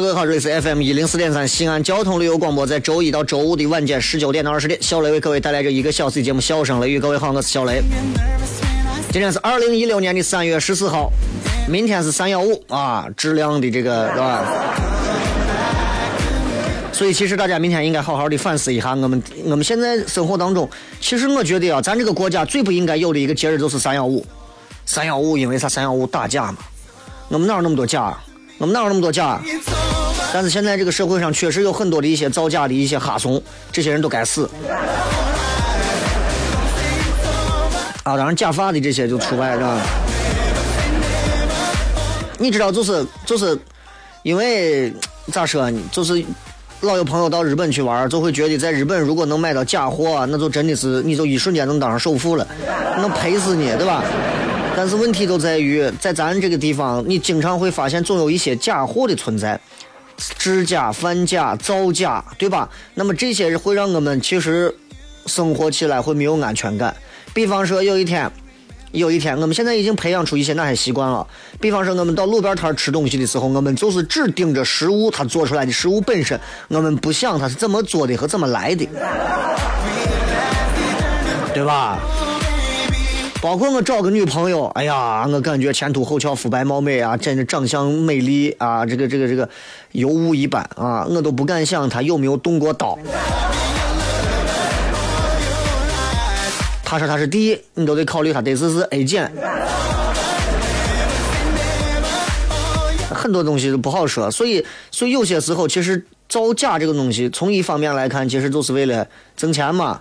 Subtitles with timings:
[0.00, 6.98] 各位好，这里是 FM 一零四点三西安交通旅游广播，在周一到周五的晚间十九点到二十点，小雷为各位带来这一个小时的节目《笑声雷雨》。
[7.02, 7.82] 各位好，我是小雷。
[9.12, 11.12] 今天是二零一六年的三月十四号，
[11.68, 14.46] 明天是三幺五啊，质量的这个是吧？
[16.94, 20.66] 所以其实大家明天应该好好的反思一下，我们我们现在生活当中，
[20.98, 24.24] 其实我觉得啊，咱这个国家最不应该有的一个节日就是三幺五。
[24.86, 25.68] 三幺五因为啥？
[25.68, 26.56] 三幺五打假嘛？
[27.28, 28.24] 我们哪有那么多假啊？
[28.60, 29.40] 我们哪有那么多假？
[30.34, 34.46] 但是现在这个社会上确实有很多的一些造假的一些哈怂，这些人都该死。
[38.02, 39.78] 啊，当然假发的这些就除外，是吧？
[42.36, 43.58] 你知道，就是就是，
[44.24, 44.92] 因为
[45.32, 45.80] 咋说呢？
[45.90, 46.22] 就是
[46.82, 52.46] 老有朋友到日本去玩，就会觉得在日本如果能买到假货，那就真的是你就一瞬间能当上首富了，
[52.98, 54.04] 能赔死你，对吧？
[54.76, 59.60] 但是问题就在于，在咱这个地方，你经常会发现总有一些假货的存在，
[60.38, 62.68] 制假、贩假、造假，对吧？
[62.94, 64.74] 那么这些会让我们其实
[65.26, 66.96] 生活起来会没有安全感。
[67.34, 68.30] 比方说，有一天，
[68.92, 71.26] 有一天，我们现在已经培养出一些哪些习惯了？
[71.60, 78.88] 比方说，我们到路边摊吃东西的时候，我们就是只盯着食物，它做出来的食物本身，我们不想它是怎么做的和怎么来的，
[81.52, 81.98] 对吧？
[83.42, 89.48] 包括我找个女朋友，哎呀，我感觉前凸后翘、肤白貌美啊，真的长相美丽啊，这个这个这个
[89.92, 92.98] 尤物一般啊，我都不敢想她有没有动过刀。
[96.84, 99.32] 他说他是 D，你都得考虑他得是是 A 减。
[103.14, 110.00] 很多东西都不好说，所以所以有些时候其实造假这个东西，从一方面来看，其实就是为了挣钱嘛。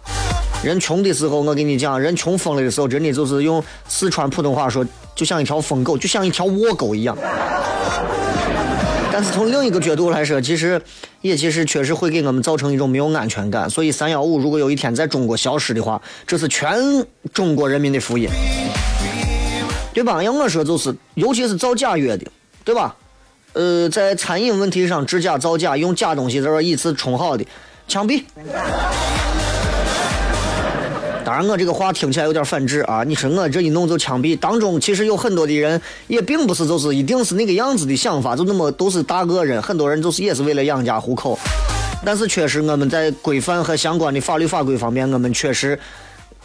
[0.61, 7.17] 人穷的时候，我跟你讲，人穷疯了的时候，真的就是用四川普通话说，就像一条疯狗，就像一条窝狗一样。
[9.11, 10.81] 但是从另一个角度来说，其实
[11.21, 13.69] 也其实确实会给我们造成一种没有安全感。
[13.69, 16.77] 所以三幺五如果有一天在中国消失的话，这是全
[17.33, 18.29] 中国人民的福音，
[19.93, 20.21] 对吧？
[20.21, 22.27] 要我说就是，尤其是造假药的，
[22.65, 22.95] 对吧？
[23.53, 27.45] 呃，在餐饮问题上制假造假，用假东西在这以次充好的，
[27.87, 28.23] 枪毙。
[31.29, 33.03] 当然，我这个话听起来有点反智啊！
[33.05, 41.37] 你说我这一弄就枪毙，当中其实有很多的人也并不是就是一定是那个样子的想法，就那么都是大恶人，很多人就是也是为了养家糊口。
[42.03, 45.79] 但是确实我们在规范和相关的法律法规方面，我们确实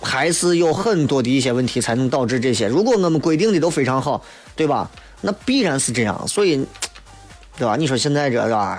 [0.02, 2.68] 还是有很多的一些问题，才能导致这些。
[2.68, 4.22] 如果我们规定的都非常好，
[4.54, 4.90] 对吧？
[5.22, 6.28] 那必然是这样。
[6.28, 6.62] 所以，
[7.56, 7.74] 对吧？
[7.76, 8.78] 你说现在这个，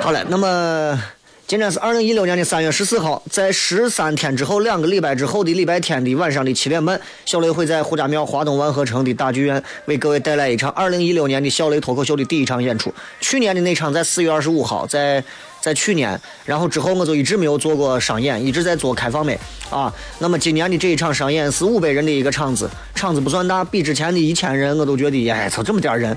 [0.00, 1.02] 好了，那么。
[1.48, 12.92] 今天是二零一六年的三月十四号，在十三天之后，两个礼拜之后的礼拜天的晚上的七点半，小雷会在胡家庙华东万和城的大剧院为各位带来一场二零一六年的小雷脱口秀的第一场演出。
[13.20, 15.22] 去年的那场在四月二十五号，在
[15.60, 19.38] 在去年，然后之后我就一直没有做过商演，一直在做开放麦
[19.70, 19.94] 啊。
[20.18, 26.16] 那么今年的这一场商演是五百人的一个场子，场子不算大，比之前的一千人我都觉得，哎，操这么点人。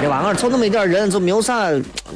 [0.00, 0.22] 对吧？
[0.24, 1.68] 俺凑那么一点人，就没有啥，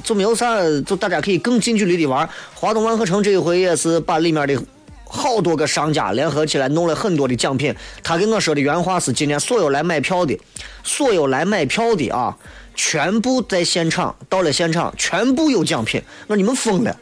[0.04, 0.56] 就没有啥，
[0.86, 2.28] 就大家可以更近距离的玩。
[2.54, 4.56] 华东万和城这一回也是把里面的
[5.04, 7.74] 好多个商家联合起来，弄了很多的奖品。
[8.02, 10.38] 他跟我说的原话是：今天所有来买票的，
[10.84, 12.36] 所有来买票的啊，
[12.76, 16.00] 全部在现场，到了现场全部有奖品。
[16.28, 16.96] 那你们疯了？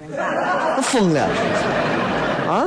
[0.83, 1.29] 疯了？
[2.49, 2.67] 啊？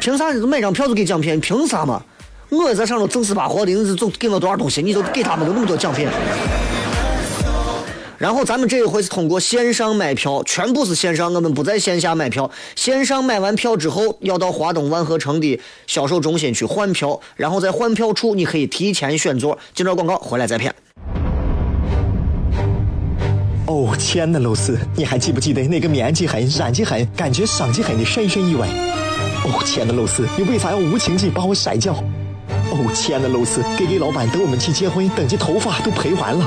[0.00, 0.30] 凭啥？
[0.32, 1.40] 买张票就给奖品？
[1.40, 2.02] 凭啥嘛？
[2.50, 6.06] 我在上头正死巴活的，你就给我多少东西，你就给他们那么多奖品。
[8.18, 12.50] 然后咱们这一回是通过线上买票，全部是线上，我们不在线下买票。
[12.76, 19.58] 线上买完票之后，要到华东万和城的销售中心去换票，然后在换票处你可以提前选座。
[19.74, 20.74] 进段广告回来再骗。
[23.66, 28.68] 哦，亲爱的露丝，你还记不记得那个面积狠、染技狠、感觉伤及狠的深深意外？
[29.44, 31.94] 哦，亲爱的露丝，你为啥要无情地把我甩掉？
[32.70, 36.46] 哦，亲爱的露丝给给老板等我们去结婚，等级头发都赔完了。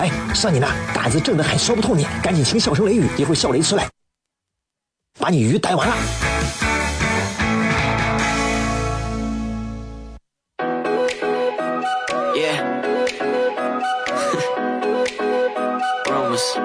[0.00, 3.86] 哎，算你那胆子正的很，说不透你，赶紧请笑声雷雨，一会儿笑雷出来，
[5.18, 5.94] 把你鱼逮完了。
[12.34, 12.80] Yeah.
[16.06, 16.56] Rumors.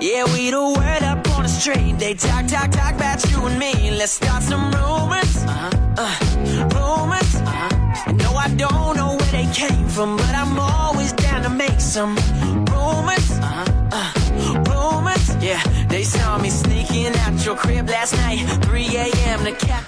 [0.00, 1.98] Yeah, we the word up on the street.
[1.98, 3.90] They talk, talk, talk about you and me.
[3.98, 5.42] Let's start some rumors.
[5.44, 5.70] Uh-huh.
[5.98, 6.14] Uh,
[6.72, 7.34] rumors.
[7.34, 8.12] Uh-huh.
[8.12, 10.31] No, I don't know where they came from, but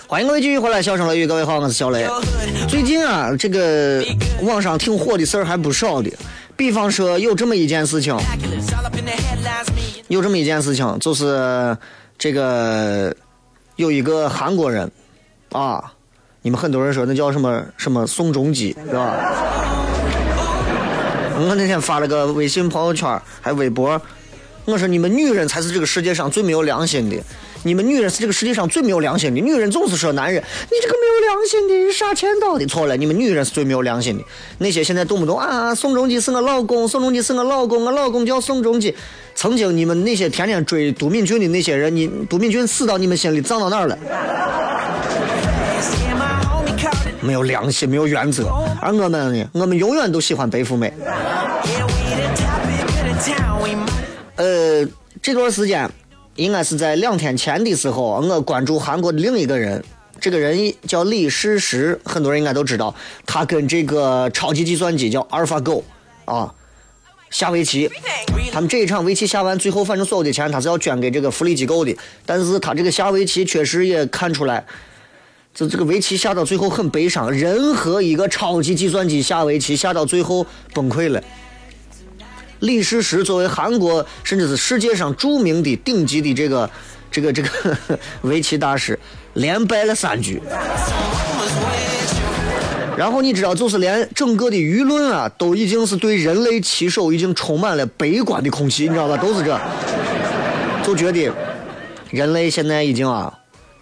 [0.07, 2.07] 欢迎各位继续回来，笑声雷雨，各位好，我是小雷。
[2.69, 4.05] 最近啊，这个
[4.43, 6.13] 网上挺火的事儿还不少的，
[6.55, 8.15] 比方说有这么一件事情，
[10.09, 11.75] 有这么一件事情，就是
[12.19, 13.17] 这个
[13.77, 14.93] 有一个韩国人
[15.53, 15.95] 啊，
[16.43, 19.94] 你们很多人说那叫什么什么宋仲基，对吧？
[21.37, 24.01] 我那天发了个微信朋友圈，还微博，
[24.65, 27.17] 我说你们女人才是这个世界上最没有良心的，
[27.65, 29.41] 你们女人是这个世界上最没有良心的。
[29.41, 30.41] 女人总是说男人
[30.71, 34.25] 你这个没有良心的杀千刀的，错了，你们女人是最没有良心的。
[34.59, 38.95] 那些现在动不动啊，宋仲基是我老公，宋仲基是我老公，我老公叫宋仲基。
[39.35, 43.99] 曾经你们那些天天追都敏俊的那些人，你都敏俊死到你们心里葬到哪儿了？
[47.25, 48.49] 没有良心，没有原则。
[48.81, 50.93] 而我们呢，我们永远都喜欢白富美。
[54.37, 54.87] 呃，
[55.23, 55.89] 这段时间
[56.37, 59.83] 应该是在两天前的时候，我关注韩国的另一个人，
[60.21, 62.95] 这个人叫李世石，很多人应该都知道，
[63.25, 65.83] 他跟这个超级计算机叫 AlphaGo
[66.27, 66.53] 啊
[67.31, 67.91] 下围棋。
[68.53, 74.65] 他们这一场围棋下完，最后反正所有的钱他是要捐给这个福利机构的，但是他这个下围棋确实也看出来。
[75.55, 81.23] 这这个围棋下到最后很悲伤，任何一个超级计算机下围棋下到最后崩溃了。
[82.59, 86.69] 李世石作为韩国甚至是世界上著名的顶级的这个
[87.09, 87.79] 这个这个
[88.23, 88.99] 围棋大师，
[89.35, 90.43] 连败了三局。
[92.97, 99.17] 然后你知道，就是连整个的舆论啊，都已经是对人类棋手已经充满了悲观的空气，你知道吧？
[99.17, 99.61] 都是这，
[100.83, 101.33] 就觉得
[102.11, 103.33] 人类现在已经啊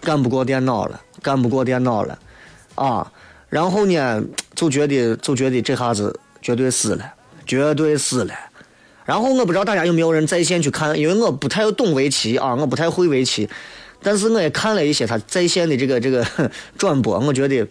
[0.01, 2.19] 干不过电脑了，干不过电脑了，
[2.75, 3.11] 啊，
[3.49, 4.21] 然后呢，
[4.53, 7.13] 就觉得就觉得这下子绝对死了，
[7.45, 8.33] 绝对死了。
[9.05, 13.49] 然后我不知道大家有没有人在线去看，因为我不太懂围棋啊，我不太会围棋，
[14.01, 16.25] 但是我也看了一些他在线的这个这个
[16.77, 17.67] 转播，我觉得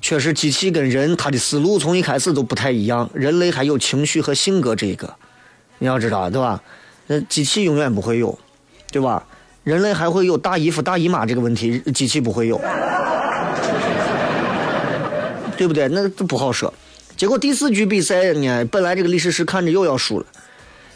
[0.00, 5.14] 确实机器跟人他的思路从一开始都不太一样，人类还有情绪和性格这一个，
[5.78, 6.62] 你要知道对吧？
[7.06, 8.38] 那机器永远不会有，
[8.90, 9.26] 对吧？
[9.66, 12.56] 人类还会有大姨夫大姨妈这个问题，机器不会有，
[15.56, 15.88] 对不对？
[15.88, 16.72] 那这不好说。
[17.16, 20.26] 结果第四局比赛呢，本来这个李世石看着又要输了，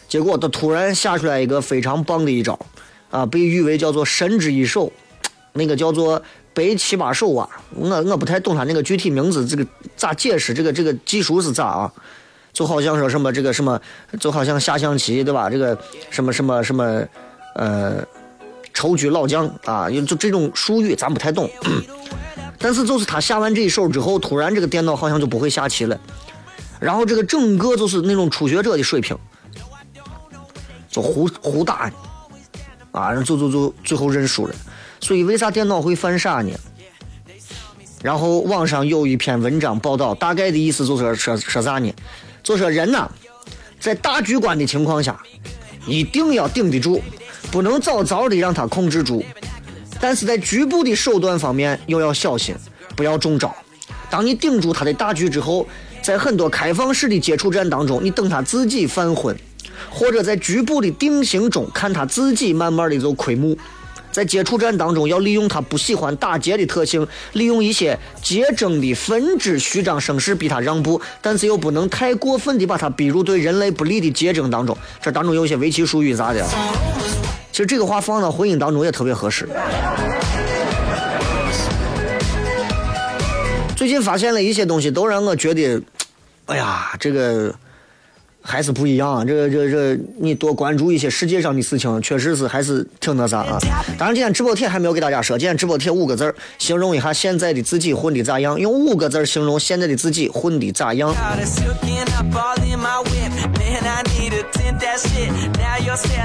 [0.07, 2.57] 结果他突然下出来一个非常棒的一招，
[3.09, 4.89] 啊，被誉为叫做神之一手，
[5.51, 6.21] 那个叫做
[6.53, 10.53] 白七八手啊，我我不太懂他那个具体名字，这个咋解释？
[10.53, 11.91] 这个这个技术是咋啊？
[12.53, 13.77] 就好像说什么这个什么，
[14.17, 15.49] 就好像下象棋对吧？
[15.49, 15.77] 这个
[16.09, 17.05] 什么什么什么，
[17.55, 18.01] 呃，
[18.81, 21.47] 抽车老将啊，就这种术语咱不太懂。
[22.57, 25.99] 但是就是他下完这一手之后，突然这个电脑好像就不会下棋了，
[26.79, 29.15] 然后这个整个就是那种初学者的水平，
[30.89, 31.91] 就胡胡打，
[32.91, 34.55] 啊，就就就最后认输了。
[34.99, 36.51] 所以为啥电脑会犯傻呢？
[38.01, 41.93] 然后网上有一篇文章报道，大概的意思就是说说啥呢？
[42.41, 43.07] 就说人呐，
[43.79, 45.21] 在大局观的情况下，
[45.85, 46.99] 一定要顶得住，
[47.51, 49.23] 不能早早的让他控制住。
[49.99, 52.55] 但是在局部的手段方面又要小心，
[52.95, 53.53] 不要中招。
[54.09, 55.67] 当你顶住他的大局之后，
[56.01, 59.37] 在很多开放式的接触战当中，你等他自己犯浑，
[59.89, 63.57] 或者在局部的定型中看他自己慢慢的就溃幕。
[64.11, 74.75] 在接触战当中，要利用他不喜欢打劫的特性，利用一些结争的分支虚张声势逼他让步，但是又不能太过分的把他逼入对人类不利的结争当中。
[75.01, 76.45] 这当中有些围棋术语啥的，
[77.51, 79.47] 其实这个话放到婚姻当中也特别合适。
[83.75, 85.81] 最近发现了一些东西，都让我觉得，
[86.45, 87.53] 哎呀，这个。
[88.43, 93.59] 还是不一样，这这这，你多关注一些世界上的事情，确实是还是挺那啥啊。
[93.99, 98.59] 当然，今天直播帖还没有给大家说，今天直播帖五个字形容一下现在的自己混的咋样？
[98.59, 101.13] 用五个字形容现在的自己混的咋样？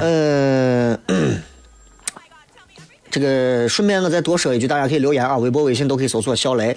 [0.00, 0.98] 嗯，
[3.10, 6.76] 这个顺便我再多说一句，大家可以留言啊，微博、微信都可以搜索小雷。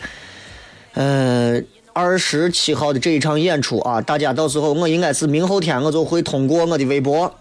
[0.93, 1.65] 嗯。
[1.91, 7.35] 二十七号的这一场演出啊，大家到时候我应该是明后天我就会通过我的微博，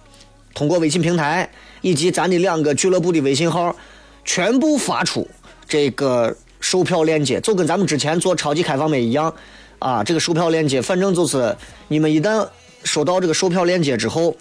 [0.53, 1.49] 通过微信平台
[1.81, 3.77] 以及咱的两个俱乐部的微信号，
[4.25, 5.29] 全部发出
[5.69, 9.33] 这个售票链接，就跟咱们之前做超级开放麦一样
[9.79, 10.03] 啊。
[10.03, 11.55] 这个售票链接，反正就是
[11.87, 12.49] 你们一旦
[12.85, 14.37] 收到这个售票链接之后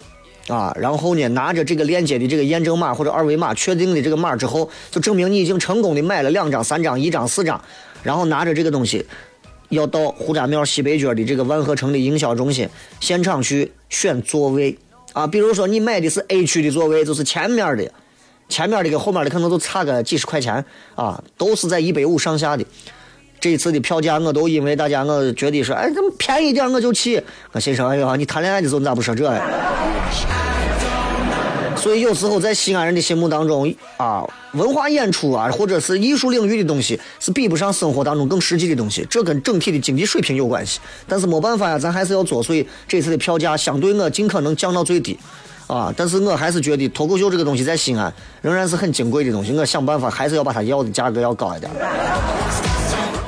[0.48, 7.62] 啊，然后呢拿着这个链接的这个验证码或者二维码确定的这个码之后，就证明你已经成功的买了两张、三张、一张、四张，
[8.04, 9.06] 然后拿着这个东西。
[9.70, 12.70] 要到胡家庙西北角的这个万和城的营销中心
[13.02, 14.78] 现场去选座位
[15.12, 17.92] 啊，比如说你买的是 A 区的座位，就是前面的，
[18.48, 20.64] 前面的跟后面的可能都差个几十块钱
[20.96, 22.64] 啊，都是在一百五上下的。
[23.40, 27.22] 这一次的票价我都因为大家我觉得说，哎，怎么便宜点我就去。
[27.52, 29.42] 我心说，哎呀，你谈恋爱的时候你咋不说这呀？
[31.76, 39.06] 所以有时候在西安人的心目当中啊，文化演出啊，或者是艺术领域的东西，是比不上生活当中更实际的东西。
[39.08, 40.80] 这跟整体的经济水平有关系。
[41.08, 42.42] 但是没办法呀，咱还是要做。
[42.42, 45.18] 所以这次的票价相对我尽可能降到最低，
[45.68, 49.54] 啊，但是我还是觉得脱口秀这个东西在西安仍然是很金贵的东西。
[49.54, 51.72] 我想办法还是要把它要的价格要高一点。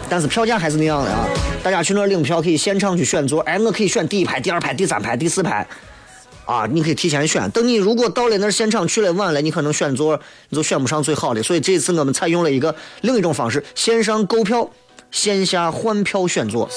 [0.10, 1.28] 但是票价还是那样的啊，
[1.62, 5.68] 大家去那儿领票可以现场去选座，哎，我可以选第一排、第二排、第三排、第四排。
[6.46, 7.48] 啊，你可以提前选。
[7.52, 11.44] 等你如果到了那儿现场去了晚了，你可能选座你就选不上最好的。
[11.44, 14.68] 所以这次我们采用了一个另一种方式：线上购票，
[15.12, 16.68] 线下换票选座。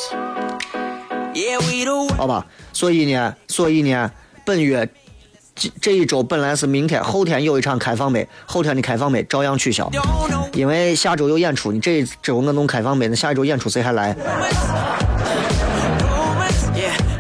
[2.19, 4.13] 好吧，所以呢，所以呢，
[4.45, 4.87] 本月
[5.55, 9.91] 这这一周本来是明天、后天有一场开放杯，后天的开放杯照样取消，
[10.55, 11.71] 因为下周有演出。
[11.71, 14.17] 你这一周我弄开放杯，那下一周演出谁还来？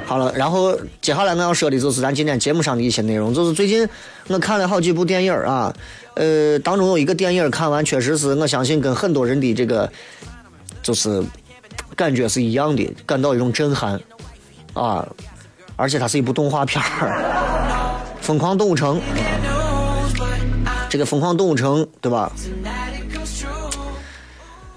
[0.07, 3.33] 好了，然后接下来我要说的就是咱今天节目上的一些内容。
[3.33, 3.89] 就是最近
[4.29, 5.75] 我看了好几部电影啊，
[6.15, 9.91] 呃，当中有一个电影看完，确实是我相信跟很多人的这个
[10.83, 11.23] 就是
[11.97, 14.01] 感觉是一样的，感到一种震撼
[14.75, 15.07] 啊。
[15.77, 18.97] 而且它是一部动画片儿，《疯狂动物城》。
[20.89, 22.31] 这个《疯狂动物城》，对吧？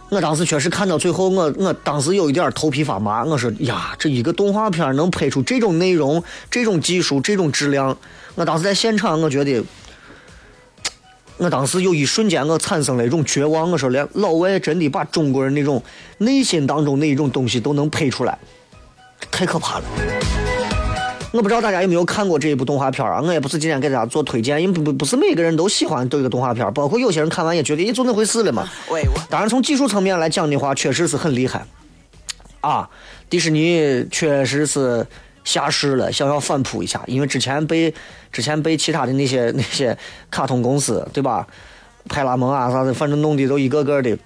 [0.10, 3.24] 我当时确实看到最后，我我当时有一点头皮发麻。
[3.26, 7.98] 我说呀，这一个动画片能拍出这种内容、这种技术、这种质量，
[8.36, 9.62] 我当时在现场，我觉得，
[11.38, 13.70] 我当时有一瞬间，我产生了一种绝望。
[13.70, 15.84] 我说，连老外真的把中国人那种
[16.20, 18.38] 内心当中那一种东西都能拍出来，
[19.32, 19.86] 太可怕了。
[21.36, 23.20] 我不知道大家有没有看过这一部动画片啊？
[23.22, 28.66] 我也不是今天给大家做推荐，因为不不不是每个人都喜欢这个动画片，包括有些人看完也觉得，也就那回事了嘛。
[29.30, 31.66] 当然，从技术层面来讲的话，确实是很厉害
[32.62, 32.90] 啊！
[33.30, 35.06] 迪士尼确实是
[35.44, 37.94] 下市了，想要反扑一下，因为之前被
[38.32, 39.98] 之前被其他的那些那些
[40.32, 41.46] 卡通公司，对吧？
[42.08, 44.18] 派拉蒙啊啥的，反正弄的都一个个的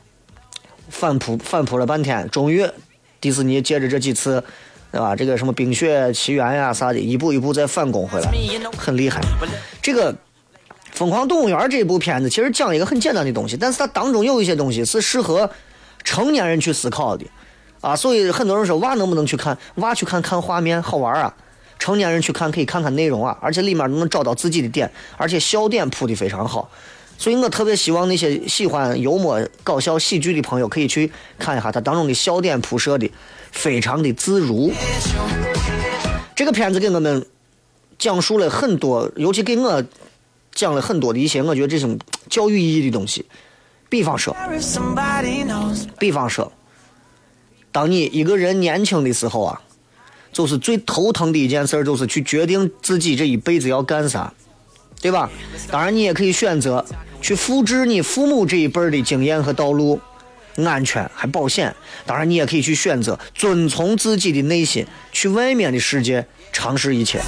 [0.90, 2.64] 反扑反扑了半天，终于
[3.20, 4.44] 迪士尼借着这几次。
[4.92, 5.16] 对吧？
[5.16, 8.32] 这个什么《冰雪奇缘》呀啥的，一步一步再反攻回来，
[8.78, 9.22] 很厉害。
[9.82, 10.14] 这个
[10.92, 15.50] 《疯狂动物园》这部片子其实讲一个很简单的东西，但是它当中有一些东西是适合
[16.04, 17.26] 成年人去思考的
[17.82, 17.96] 啊。
[17.96, 19.58] 所以很多人说娃能不能去看？
[19.76, 21.36] 娃去看看画面好玩啊。
[21.78, 26.70] 成年人去看可以看看内容啊，而且里面能找到自己的点，而且笑点铺的非常好。
[27.18, 33.10] 所以我特别希望那些喜欢幽默搞笑喜剧的朋友可以去看一下它当中的笑点铺设的。
[33.52, 34.72] 非常的自如。
[36.36, 37.26] 这个片子给我们
[37.98, 39.84] 讲述了很多，尤其给我
[40.54, 43.26] 讲了很多的一些我觉得这种教育意义的东西。
[43.90, 44.36] 比方说，
[45.98, 46.52] 比方说，
[47.72, 49.62] 当你一个人年轻的时候啊，
[50.32, 54.32] 就是最头疼的一件事就是去决定自己这一辈子要干啥，
[55.02, 55.30] 对吧？
[55.72, 56.86] 当然，你也可以选择
[57.20, 60.00] 去复制你父母这一辈的经验和道路。
[60.58, 61.74] 安全还保险，
[62.06, 67.22] 当然你也可以去选择遵从自己的内心，去外面的世界尝试一切。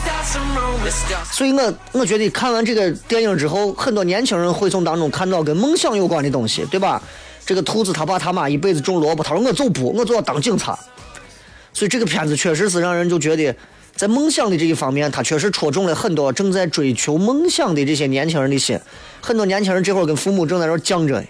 [1.31, 7.01] 所以我我觉得看完这个电影之后，很多年轻人会从当中看到跟梦想有关的东西，对吧？
[7.45, 10.77] 这个兔子他爸他妈一辈子种萝卜，他说我就不，我就要当警察。
[11.73, 13.55] 所以这个片子确实是让人就觉得，
[13.95, 18.79] 在梦想的这一方面，他确实戳中了很多正在追求梦想的这些年轻人的心。
[19.21, 21.23] 很多年轻人这会儿跟父母正在这犟着，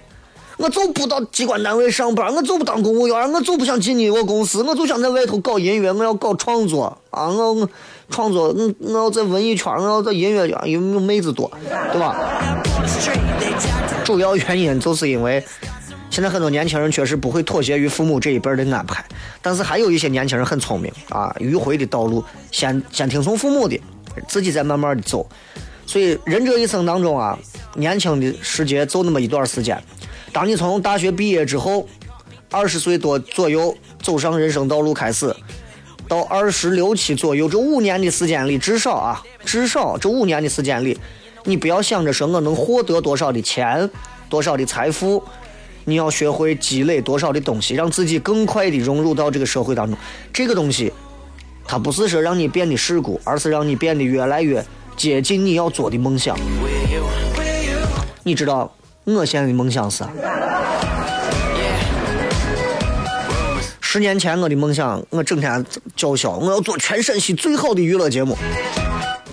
[0.61, 7.69] 我就不到机关单位上班，我就不当公务员，我就不想进你我公司，我就想在外头搞音乐，我要搞创作啊，我
[8.09, 11.49] 创作，我我要在文艺圈，我要在音乐圈，有有妹子多，
[11.91, 12.61] 对吧？
[14.03, 15.43] 主要原因就是因为。
[16.09, 19.01] 现在很多年轻人确实不会妥协于父母这一辈的安排，
[19.41, 23.79] 但是还有一些年轻人很聪明啊，迂回的道路，先先听从父母的，
[24.27, 25.25] 自己再慢慢的走。
[25.85, 27.39] 所以人这一生当中啊，
[27.75, 29.81] 年轻的时间就那么一段时间。
[30.31, 31.87] 当你从大学毕业之后，
[32.49, 35.35] 二十岁多左右走上人生道路开始，
[36.07, 40.97] 到二十六七左右这五年的时间里，至少啊，至少这五年的时间里，
[41.43, 43.89] 你不要想着说我能获得多少的钱，
[44.29, 45.23] 多少的财富。
[45.83, 49.97] 你要学会积累多少的东西，让自己更快的融入到这个社会当中。
[50.31, 50.93] 这个东西，
[51.65, 54.63] 它不是说让你变得世故，而是让你变得越来越
[54.95, 56.37] 接近你要做的梦想。
[58.23, 58.71] 你知道
[59.03, 60.03] 我现在的梦想是？
[63.79, 65.65] 十年前我的梦想，我整天
[65.95, 68.37] 叫嚣我要做全陕西最好的娱乐节目。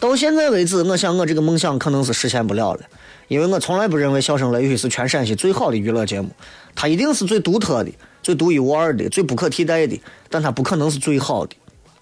[0.01, 2.81] 到现在为止，我想我这个梦想可能是实现不了了。
[3.29, 6.31] 因为我从来不认为《笑声雷雨》是全陕西最好的娱乐节目，
[6.75, 7.91] 它一定是最独特的、
[8.23, 11.55] 最独一无二的、最不可替代的，但它不可能是最好的，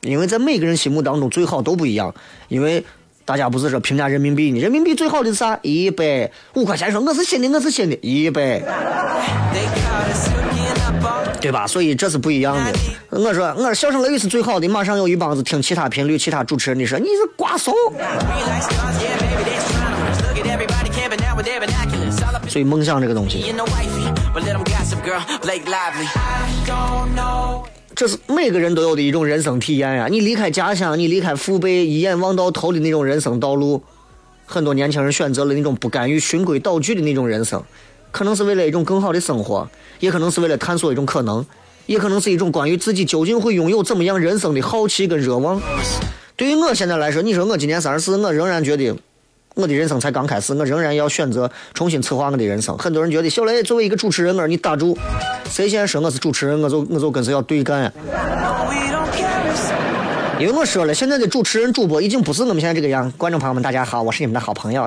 [0.03, 2.15] 因为在每个人心目当中，最好都不一样。
[2.47, 2.85] 因为
[3.27, 4.61] 大家不是说评价人民币呢？
[4.61, 5.59] 人民币最好的是啥？
[5.63, 8.63] 一百五块钱说我是新的，我是新的，一百，
[11.41, 11.67] 对吧？
[11.67, 12.73] 所以这是不一样的。
[13.11, 17.75] 我说我说《笑声雷雨》是最好的，马上有一帮子听其他频率、其他主持人的说你是瓜怂。
[22.49, 23.53] 所以梦想这个东西，
[27.97, 30.07] 这是每个人都有的一种人生体验呀。
[30.11, 33.83] 你离开家乡，你离开父辈，一眼望到头的那种人生道路，
[34.45, 37.65] 很多年轻人选择了那种不甘于循规蹈矩的那种人生，
[38.13, 39.67] 可能是为了一种更好的生活，
[39.99, 41.47] 也可能是为了探索一种可能，
[41.87, 45.59] 也可能是一种关于自己究竟会拥有怎么样人生的好奇跟热望。
[46.37, 48.95] 对于我现在来说，你说我今年三十四，我仍然觉得。
[49.57, 52.77] 我的人生才刚开始，我仍然要选择重新策划我的人生。
[52.77, 54.97] 很多人觉得小雷作为一个主持人，我说你打住，
[55.51, 57.91] 谁先说我是主持人，我就我就跟谁要对干。
[60.39, 63.11] 因为我说了，现在的主持人主播已经不是我们现在这个样。
[63.17, 64.87] 观众朋友们，大家好，我是你们的好朋友，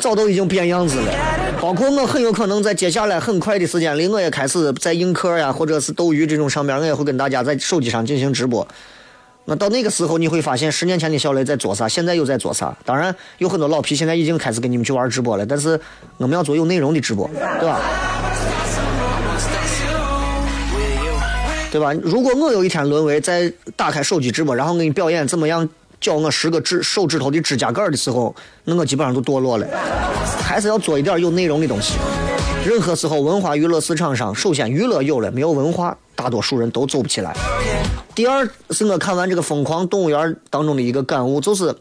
[0.00, 1.14] 早都已经变样子了。
[1.60, 8.66] 包括我很有可能在接下来很快的时间里，我也开始在映客呀，或者是斗鱼这种上面，我也会跟大家在手机上进行直播。
[9.50, 12.76] 那到那个时候，你会发现十年前的小雷在做啥，现在又在做啥。
[12.84, 15.46] 当然，有很多老皮现在已经开始跟你们去玩直播了。
[15.46, 15.80] 但是，
[16.18, 17.26] 我们要做有内容的直播，
[17.58, 17.80] 对吧？
[21.72, 21.94] 对吧？
[22.02, 25.66] 如果我有一天沦为在打开手机直播，然后给你表演怎么样
[25.98, 29.66] 教我十个指手指头的指甲盖的时候，那我基本上都堕落了。
[30.42, 31.94] 还是要做一点有内容的东西。
[32.68, 37.34] 任何时候，文化娱乐市场上，首先娱乐有了，没有文化，大多数人都走不起来。
[38.14, 41.74] 第二是我看完这个《疯狂动物园》当中的一个感悟，就是，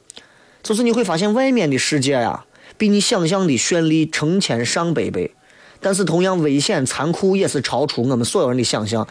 [0.64, 2.46] 就是你会发现外面的世界呀，
[2.78, 5.30] 比你想象的绚丽成千上百倍，
[5.82, 9.06] 但是同样危险残酷，也是超出我们所有人的想象。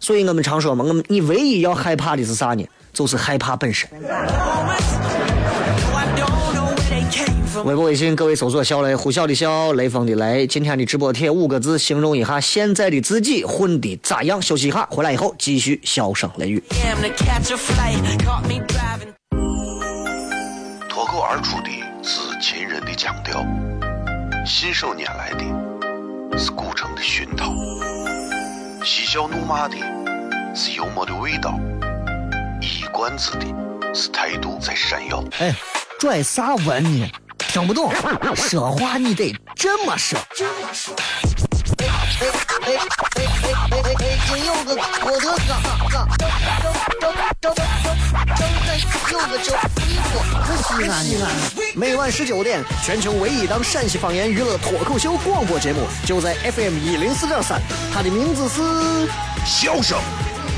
[0.00, 2.66] 所以我们常说嘛，我们你唯一要害怕的是啥呢？
[2.94, 3.86] 就是害怕本身。
[7.60, 10.46] 微博、微信，各位搜索“小雷”，呼啸的笑，雷锋的雷。
[10.46, 14.40] 今天的直播贴五个字，形容一下现在的自己混的咋样？
[14.40, 16.62] 休息一下，回来以后继续笑声雷雨。
[20.88, 21.70] 脱口而出的
[22.02, 23.44] 是秦人的腔调，
[24.46, 27.52] 信手拈来的是古城的熏陶，
[28.82, 29.76] 嬉笑怒骂的
[30.54, 31.60] 是幽默的味道，
[32.62, 33.46] 一冠子的
[33.94, 35.22] 是态度在闪耀。
[35.38, 35.54] 哎，
[35.98, 37.10] 拽啥文呢？
[37.48, 37.92] 听不懂，
[38.34, 40.18] 说话你得这么说。
[50.62, 51.30] 西安西安。
[51.74, 57.60] 每晚十九点，全球唯一档陕西方言娱乐脱口秀广播节目，就在 FM 一零四点三，
[57.92, 58.60] 它的名字是
[59.44, 59.98] 《笑声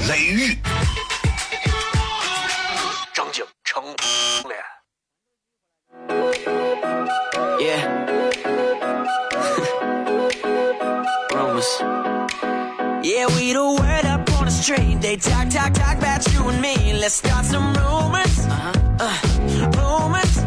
[0.09, 0.53] 雷雨》。
[3.13, 3.83] 张景成
[4.49, 4.74] 脸。
[11.65, 11.81] Rumors.
[13.03, 15.01] Yeah, we the word up on the street.
[15.01, 16.93] They talk, talk, talk about you and me.
[16.95, 18.47] Let's start some rumors.
[18.47, 18.73] Uh-huh.
[19.01, 19.13] Uh,
[19.73, 20.41] rumors.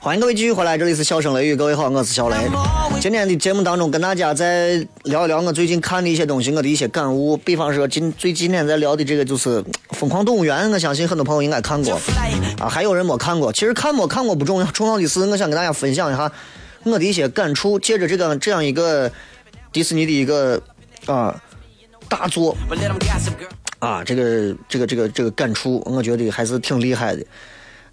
[0.00, 2.36] 欢迎各位继续回来，这里是笑声雷雨，各位好，我是小雷。
[3.00, 7.36] 今天的节目当中，跟大家再聊一聊我最近看的一些东西，我的一些感悟。
[7.36, 12.00] 比方说，今最今天在聊的这个就是《疯狂动物园》，我相信很多朋友应该看过
[12.60, 13.52] 啊，还有人没看过。
[13.52, 16.30] 其实看没看过不重要，重要的是我想跟大家分享一下
[16.84, 17.78] 我的一些感触。
[17.78, 19.10] 借着这个这样一个
[19.72, 20.60] 迪士尼的一个
[21.06, 21.34] 啊
[22.08, 22.56] 大作
[23.78, 27.24] 啊，这个这个这个这个感触，我觉得还是挺厉害的。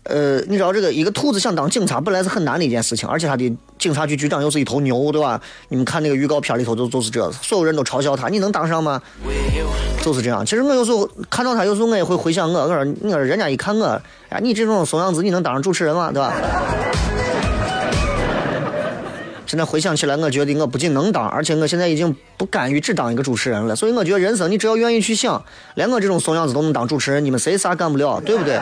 [0.03, 5.41] 呃，你知道这个一个兔子想当警察本来是很难的一件事情，而且他的警察局局长又是一头牛，对吧？
[5.69, 9.01] 你们看那个预告片里头就就是这，所有人都嘲笑他，你能当上吗？
[10.03, 10.45] 就是这样。
[10.45, 16.11] 其实我有时候看到他，有时候我也会回想我，我说你说人家一看我，哎，你这种怂样子，你能当上主持人吗？
[16.11, 16.31] 对吧？
[19.55, 23.73] 现在回想起来，我觉得我不仅能当，而且我现在已经不甘于只当一个主持人了。
[23.73, 25.41] 所以我觉得人生，你只要愿意去想，
[25.75, 28.59] 连我这种怂样子都能当主持人，你们谁啥干不了，对不对？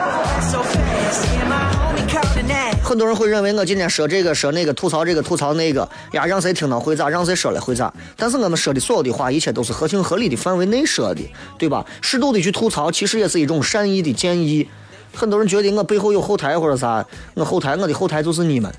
[2.80, 5.80] 很多人会认为我今天说这个说那个，吐槽这个吐槽那个，
[6.12, 7.92] 呀，让谁听到会咋，让谁说了会咋。
[8.16, 11.28] 但是我们说的所有的话，一切都是合情合理的范围内说的，
[11.58, 11.84] 对吧？
[12.02, 14.68] 适度的去吐槽，其实也是一种善意的建议。
[15.12, 17.04] 很多人觉得我背后有后台或者啥，
[17.34, 18.72] 我后台我的后台就是你们。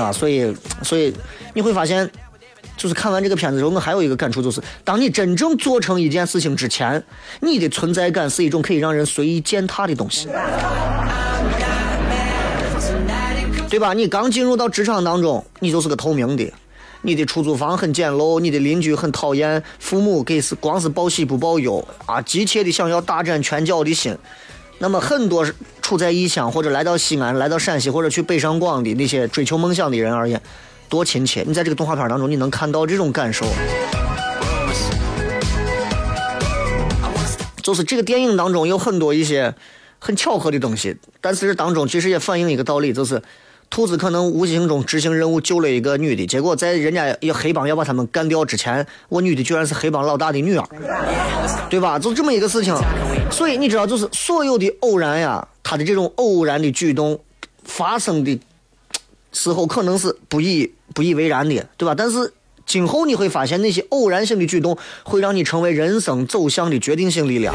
[0.00, 1.14] 啊，所以所以
[1.54, 2.10] 你会发现，
[2.76, 7.02] 就是看完这个片子之后，我还有一个感触，就是当你真正做成一件事情之前，
[7.40, 10.28] 你的存在感是一种可以让人随意践踏的东西，
[13.68, 13.92] 对吧？
[13.92, 16.52] 你刚进入到职场当中，你就是个透明的。
[17.04, 24.16] 你的出租房很简陋，你的邻居很讨厌，父母给是光是报喜不报忧啊，急切的想要大展拳脚的心。
[24.82, 25.46] 那么很多
[25.80, 30.42] 处在异乡或者来到西安、来到陕西或者去北上广的那些追求梦想的人而言，
[30.88, 31.44] 多亲切！
[31.46, 33.46] 你在这个动画片当中，你能看到这种感受。
[37.62, 39.54] 就是这个电影当中有很多一些
[40.00, 43.22] 很巧合的东西，但是这当中其实也反映一个道理，就是
[43.72, 50.68] 兔子可能无形中执行任务救了一个女的，结果在人家要黑帮要把他们干掉之前，我女的居然是黑帮老大的女儿，
[51.70, 51.98] 对吧？
[51.98, 52.76] 就这么一个事情，
[53.30, 57.18] 所以你知道，就是所有的偶然呀，他的这种偶然的举动
[57.64, 58.38] 发生的
[59.32, 61.94] 时候，可能是不以不以为然的，对吧？
[61.94, 62.30] 但是
[62.66, 67.54] 今后你会发现，那些偶然性的举动会让你成为人生走向的决定性力量。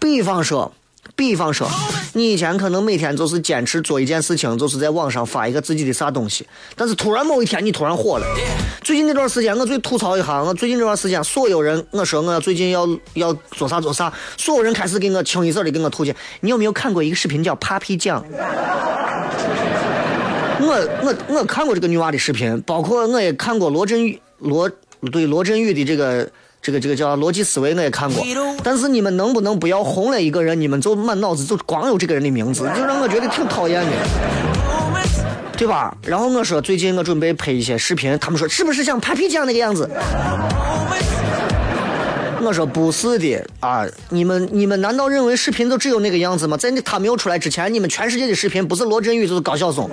[0.00, 0.72] 比方说，
[1.18, 1.68] 比方说，
[2.12, 8.26] 你以前可能每天就是坚持做一件事情，就是在网上发一个自己的啥东西，但是突然某一天你突然火了。
[8.82, 16.14] 最近那段时间，我最吐槽一下，我最近这段时间，所有人我说我最近要要做啥做啥，所有人开始给我清一色的给我推荐。
[16.40, 18.24] 你有没有看过一个视频叫 Papi 酱？
[20.60, 24.70] 我我我看过这个女娃的视频，包括我也看过罗振宇罗
[25.10, 28.24] 对罗振宇的这个这个这个叫逻辑思维，我也看过。
[28.62, 33.90] 但是你们能不能不要红了一个人，你们就满脑子就光有这个人的名字，就让我觉得挺讨厌的。
[35.56, 35.92] 对吧？
[36.02, 39.90] 然后我说最近我准备拍一些视频，他们说是不是像 Papi 酱那个样子？
[42.40, 43.84] 我说不是的啊！
[44.10, 46.56] 你们你们难道认为视频就只有那个样子吗？
[46.56, 49.90] 在你他没有出来之前，你们全世界的视频不是罗振宇就是高晓松，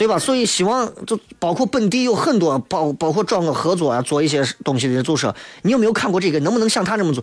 [0.00, 0.18] 对吧？
[0.18, 6.40] 所以希望就包括本地有很多包包括找我合作啊，做一些东西的人就说，你有没有看过这个？
[6.40, 7.22] 能不能像他这么做？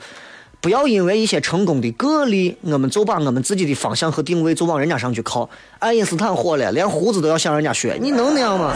[0.61, 5.49] 不要因为一些成功的个例，我们就把我们自己的方向和定位就往人家上去靠。
[5.79, 8.75] 爱因斯坦火了，连胡子都要向人家学，你能那样吗？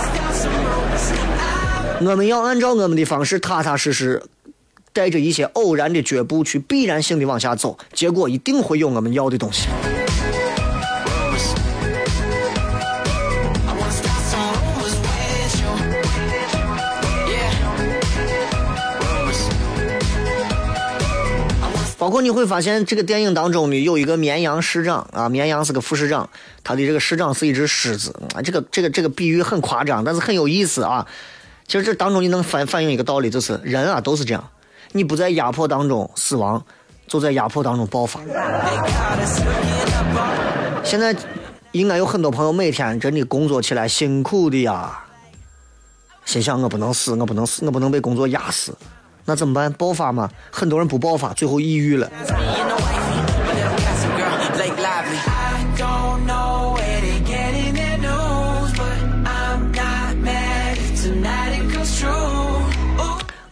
[2.02, 4.24] 我们要按照我们的方式，踏踏实实，
[4.94, 9.68] 带着一些偶然的脚步去必然性的往下走，结果一定会有我们要的东西。
[22.02, 26.28] 包括你会发现，这个电影当中呢，有一个绵羊市长啊，绵羊是个副市长，
[26.64, 31.06] 他的这个市长是一只狮子啊，这个这个这个比喻很夸张，但是很有意思啊。
[31.68, 34.50] 其实这当中你能反反映一个道理，就是人啊都是这样，
[34.94, 36.66] 你不在压迫当中死亡，
[37.08, 38.20] 就在压迫当中爆发。
[40.84, 41.16] 现在
[41.72, 45.04] 应该有很多朋友每天真的工作起来辛苦的呀，
[46.26, 48.76] 心想我不能死，我不能死，我不能被工作压死，
[49.26, 49.72] 那怎么办？
[49.74, 50.30] 爆发嘛？
[50.52, 52.10] 很多人不爆发，最后抑郁了。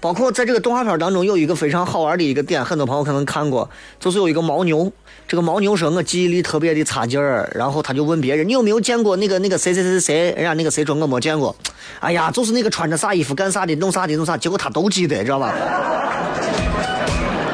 [0.01, 4.89] 包括在这个动画片当中有一个非常好玩的一个点，很多朋友可能看过，就是有一个牦牛，
[5.27, 11.53] 这个牦牛说我记忆力特别的差劲儿，然后他就问别人你有没有见过那个 那个谁谁谁谁谁，人家那个谁说我没见过，
[11.99, 15.53] 哎呀，就是那个穿着啥衣服干啥的弄啥的弄啥，结果他都记得，知道吧？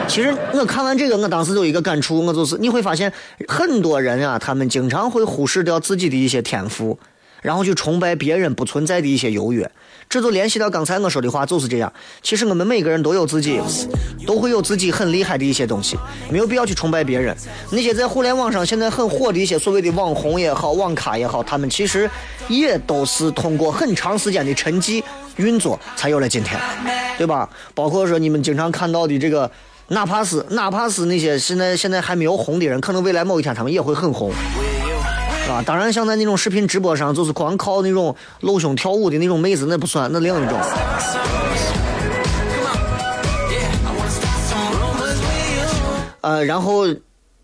[0.08, 3.12] 其实我看完这个，我当时有一个感触，我就是你会发现
[3.48, 7.00] 很多人啊，他们经常会忽视掉自己的一些天赋，
[7.42, 9.70] 然后去崇拜别人不存在的一些优越。
[10.10, 11.92] 这就联系到刚才我说的话，就是这样。
[12.22, 13.60] 其实我们每个人都有自己，
[14.26, 15.98] 都会有自己很厉害的一些东西，
[16.30, 17.36] 没有必要去崇拜别人。
[17.72, 22.10] 那些在互联网上现在很火的一些所谓的网红也好、网咖也好，他们其实
[22.48, 25.04] 也都是通过很长时间的沉寂
[25.36, 26.58] 运作才有了今天，
[27.18, 27.50] 对吧？
[27.74, 29.50] 包括说你们经常看到的这个，
[29.90, 34.32] 哪怕是哪怕是那些现在现在还没有红的人，可能未来某一天他们也会很红。
[35.50, 40.60] 啊，当然，像在那种视频直播上，就是光靠那种露胸跳舞的那种妹子，那不算，那另一种。
[46.22, 46.88] 呃，然后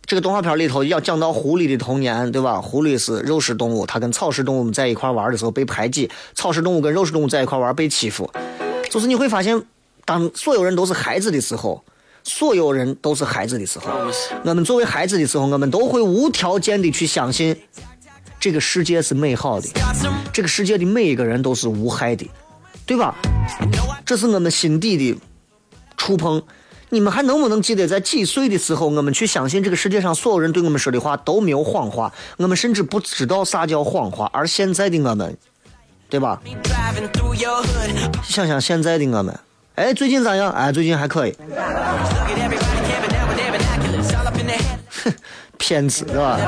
[0.06, 2.60] 这个动画片里头要讲到狐狸的童年，对吧？
[2.60, 8.30] 狐狸是肉食动物，它跟草食动物们在一块玩的时候被排挤；草食动物跟肉食动物在一块玩被欺负。
[8.90, 9.62] 就是你会发现，
[10.04, 11.82] 当所有人都是孩子的时候，
[12.24, 13.92] 所有人都是孩子的时候，
[14.44, 17.56] 我们作为孩子的时候，我们都会无条件的去相信。
[18.42, 19.70] 这个世界是美好的，
[20.34, 22.28] 这个世界的每一个人都是无害的，
[22.88, 23.16] 对吧？
[24.04, 25.16] 这是我们心底的
[25.96, 26.42] 触碰。
[26.90, 34.28] 你们还能不能记得，在几岁的时候，我们去相信这个世界上所有人对我们说的话都没有谎话，我们甚至不知道啥叫谎话。
[34.34, 35.38] 而现在的我们，
[36.10, 36.42] 对吧？
[38.24, 39.40] 想想现在的我们，
[39.76, 40.52] 哎，最近咋样？
[40.52, 41.36] 哎，最近还可以。
[45.04, 45.14] 哼，
[45.60, 46.40] 骗子，是吧？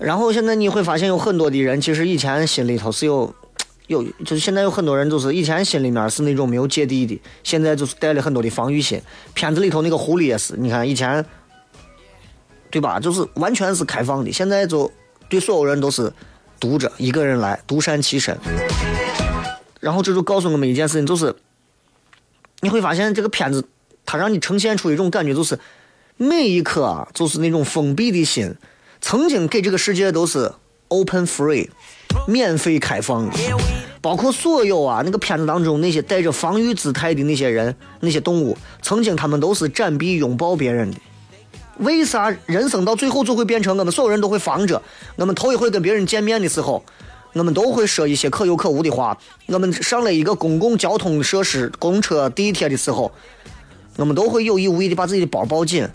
[0.00, 3.34] 然后现在你会发现有很多的人，其实以前心里头是有，
[3.86, 8.98] 有就是现在有很多人就是以前心里面是那种没有芥蒂的，现在就是带了很多的防御心。
[9.34, 11.22] 片子里头那个狐狸也是，你看以前，
[12.70, 12.98] 对吧？
[12.98, 14.90] 就是完全是开放的，现在就
[15.28, 16.10] 对所有人都是
[16.58, 18.34] 独着一个人来独善其身。
[19.80, 21.36] 然后这就告诉我们一件事情，就是
[22.62, 23.62] 你会发现这个片子
[24.06, 25.58] 它让你呈现出一种感觉，就是
[26.16, 28.56] 每一颗啊，就是那种封闭的心。
[29.00, 30.52] 曾经给这个世界都是
[30.88, 31.68] open free，
[32.26, 33.28] 免费开放，
[34.00, 40.96] 包括所有啊那个片子当中那些带着防御姿态的那些人、那些动物，曾经他们都是展臂拥抱别人的。
[41.78, 44.82] 为啥人生到最后就会变成我们所有人都会防着？
[45.16, 46.84] 我们头一回跟别人见面的时候，
[47.32, 49.16] 我们都会说一些可有可无的话。
[49.46, 53.10] 我们上了一个公共交通设施，公车、地铁的时候，
[53.96, 55.88] 我们都会有意无意的把自己的包抱紧。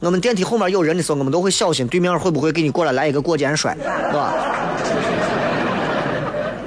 [0.00, 4.32] 我们电梯后面有人的时候，我们都会小心对面会不会给你过来来一个过肩摔，是吧？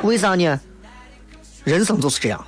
[0.03, 0.59] 为啥呢？
[1.63, 2.45] 人生就是这样。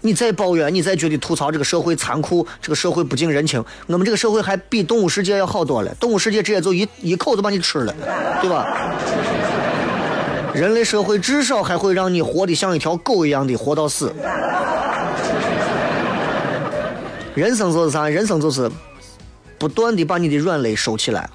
[0.00, 5.94] 你再抱怨，你再觉得吐槽这个社会残酷，这个社会不近人情，我们这个社会还比动物世界要好多了。
[6.00, 7.94] 动物世界直接就一一口就把你吃了，
[8.40, 8.66] 对吧？
[10.52, 14.12] 人类社会至少还会让你活得像一条狗一样的活到死。
[17.34, 18.08] 人生就是啥？
[18.08, 18.68] 人生就是。
[19.58, 21.28] 不断的把你的软肋收起来，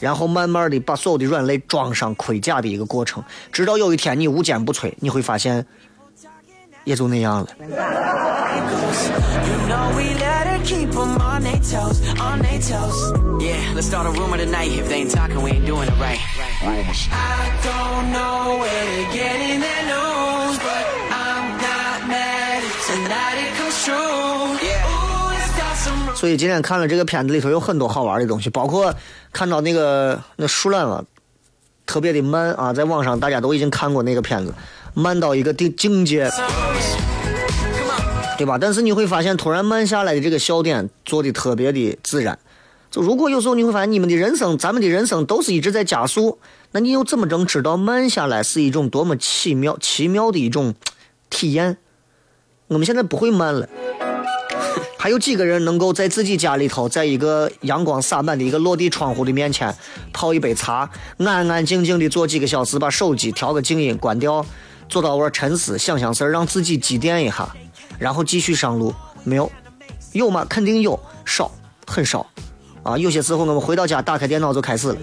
[0.00, 3.22] 然后慢慢的把所有的软肋装上盔甲的一个过程，
[3.52, 5.64] 直到有一天你无坚不摧，你会发现，
[6.84, 7.48] 也就那样了。
[26.14, 28.94] 所以今天看了这个片子里头有很多好玩的东西，包括
[29.32, 31.04] 看到那个那树懒啊，
[31.86, 34.54] 特别的慢啊，在网上大家都已经看过那个片子，
[34.94, 36.30] 慢到一个境境界，
[38.38, 38.58] 对吧？
[38.58, 42.38] 但是你会发现，突然慢下来的这个笑点做的特别的自然。
[42.90, 46.38] 就如果有时候你会发现，你们的人生，咱们的人生都是一直在加速，
[46.72, 50.74] 那你又怎么能知道慢下来是一种多么奇妙、奇妙的一种
[51.30, 51.78] 体验？
[52.68, 53.68] 我们现在不会慢了。
[55.02, 59.74] 还有几个人能够在自己家里头，在一个阳光洒满的一个落地窗户的面前
[60.12, 60.88] 泡一杯茶，
[61.18, 64.46] 安安静静的坐几个小时，把手机调个静音关掉，
[64.88, 67.48] 坐到位沉思想想事儿，让自己积淀一下，
[67.98, 68.94] 然后继续上路？
[69.24, 69.50] 没有？
[70.12, 70.46] 有吗？
[70.48, 71.50] 肯定有，少，
[71.84, 72.24] 很少。
[72.84, 74.96] 啊，有些时候我们回到家，打开电脑就开始了。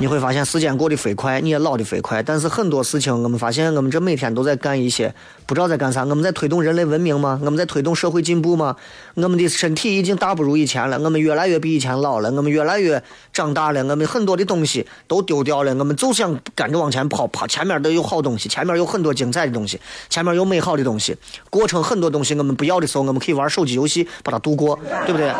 [0.00, 2.22] 你会发现时间过得飞快，你也老得飞快。
[2.22, 6.06] 但是很多事情，我们发现我们这每天都在干一些不知道在干啥。
[6.06, 7.38] 我们在推动人类文明吗？
[7.44, 8.74] 我们在推动社会进步吗？
[9.12, 15.74] 我们的身体已经大不如以前了，我们越来越比以前老了，我们越来越长大了，我们很多的东西都丢掉了。
[15.74, 21.14] 我们就想赶着往前跑，跑前面都有好东西，前面有很多精彩的东西，前面有美好的东西。
[21.50, 25.30] 过程很多东西我们不要的时候，我们可以玩手机游戏把它度过，对不对？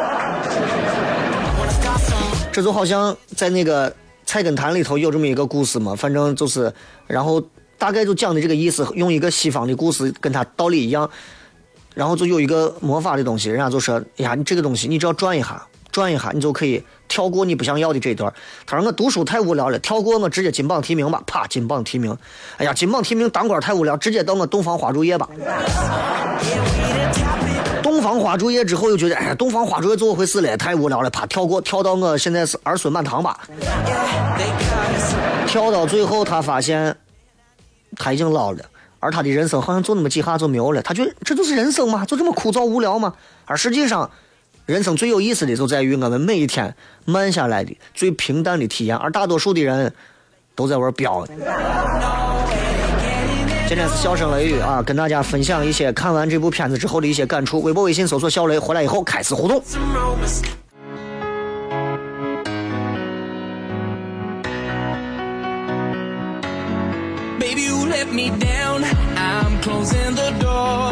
[2.52, 3.90] 这就好像在那个。
[4.30, 6.72] 菜根谭里头有这么一个故事嘛，反正就是，
[7.08, 7.42] 然后
[7.76, 11.10] 大概就讲的这个意思，用一个西方的故事跟他道理一样，
[11.96, 18.32] 然后就有一个魔法的东西，人家就说，哎呀，你这个东西你只要转一下，转一下，你就可以跳过你不想要的这段。
[18.66, 22.16] 他说我读书太无聊了，跳过我直接金榜题名吧，啪，金榜题名。
[22.58, 25.28] 哎呀，金榜题名当官太无聊，直接到我东方花烛夜吧。
[28.00, 30.56] 洞房花烛夜之后又觉得，哎呀，洞房花烛夜怎么回事嘞？
[30.56, 33.38] 太无聊了，啪，跳过，跳到我现在是儿孙满堂吧。
[35.46, 36.96] 跳到最后，他发现
[37.96, 38.64] 他已经老了，
[39.00, 40.80] 而他的人生好像就那么几下就没有了。
[40.80, 42.06] 他觉得这就是人生吗？
[42.06, 43.12] 就这么枯燥无聊吗？
[43.44, 44.10] 而实际上，
[44.64, 49.92] 人生最有意思的就在于我们每一天慢下来的最平淡的体验，而大多数的人
[50.54, 51.28] 都在玩表。
[53.70, 57.62] 今天是笑声雷雨啊，跟大家分享一些看完这部片子之后的一些感触。
[57.62, 59.62] 微博、微信搜索“小雷”，回来以后开始互动。
[59.62, 60.42] some rumors.
[67.38, 68.82] Baby, you let me down.
[69.14, 70.90] I'm closing the door.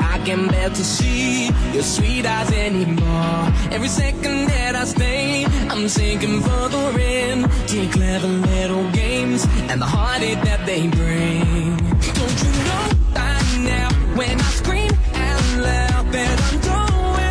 [0.00, 3.50] I can bear to see your sweet eyes anymore.
[3.72, 9.80] Every second that I stay, I'm sinking further in to your clever little games and
[9.80, 11.69] the heartache that they bring.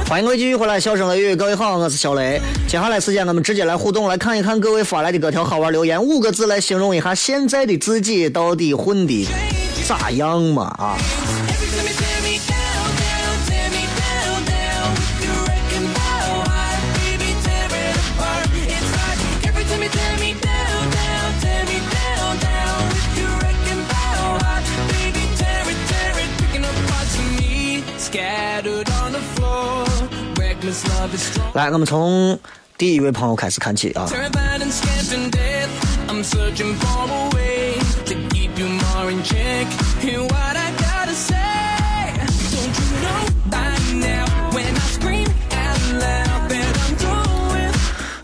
[0.08, 2.42] 欢迎各位继续回来，笑声雷雨，各位好，我是小雷。
[2.68, 9.28] 接下来时间我们直接来互动，来看一看各位发来的各条好玩留言，五个字来形容一下现在的自己到底混的
[9.88, 10.98] 咋样嘛啊？
[31.54, 32.38] 来我们从
[32.78, 34.08] 第一位朋友开始看起啊。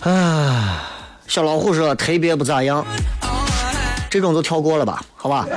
[0.01, 0.83] 啊
[1.27, 2.85] 小老虎说特别不咋样。
[4.09, 5.47] 这种都跳过了吧好吧。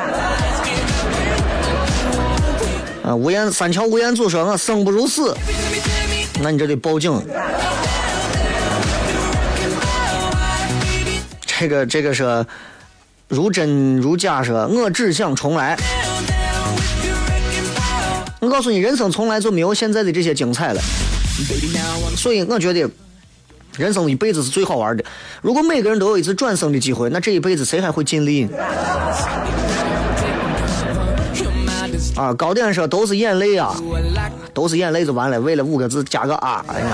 [3.05, 5.35] 啊无言三桥无言组说啊说我生不如死。
[6.41, 7.13] 那你这得报警。
[11.47, 12.47] 这个这个是
[13.29, 15.77] 如真如假说，我只想重来。
[18.41, 20.81] 我告诉你，人生从来就没有现在的这些精彩了。
[22.17, 22.89] 所以我觉得，
[23.77, 25.05] 人生一辈子是最好玩的。
[25.43, 28.49] 如果每个人都有一次转生的机会，那这一辈子谁还会尽力
[32.19, 33.73] 啊，高点说都是眼泪啊，
[34.53, 36.65] 都是眼泪就完了，为了五个字加个啊。
[36.67, 36.87] 哎呀，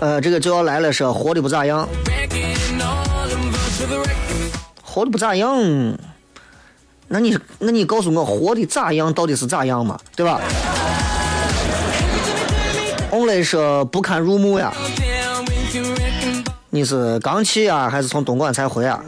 [0.00, 1.88] 呃，这个就要来了，说活的不咋样，
[4.82, 5.56] 活的不咋样。
[7.06, 9.96] 那你那你告诉我，活的咋样到底是咋样嘛？
[10.16, 10.40] 对吧
[13.12, 14.72] ？Only 说不堪入目呀，
[16.70, 19.00] 你是刚去啊，还是从东莞才回啊？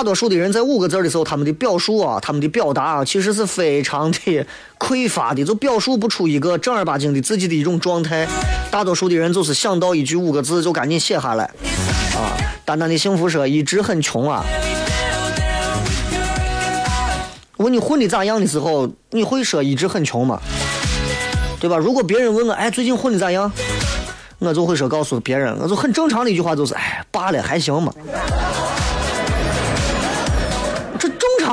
[0.00, 4.46] 大多数的人在五个字的时候，他们的表述啊，他们的表达啊，其实是非常的
[4.78, 8.26] 匮乏的，就表述不出一个正儿八经的自己的一种状态。
[8.70, 11.44] 大多数的人就是想到一句五个字就赶紧写下来，
[12.16, 12.32] 啊，
[12.64, 14.42] 淡淡的幸福说一直很穷啊。
[17.58, 20.40] 问你混的咋样的时候，你会说一直很穷吗？
[21.60, 21.76] 对吧？
[21.76, 23.52] 如果别人问我，哎，最近混的咋样？
[24.38, 27.92] 我就会说告诉别人，我就很正常的一句话就是，哎，罢了，还行嘛。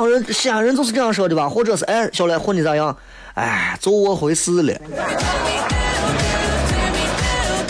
[0.06, 1.48] 人西安人就是这样说的吧？
[1.48, 2.96] 或者是哎，小来混的咋样？
[3.34, 4.74] 哎，就我回事了。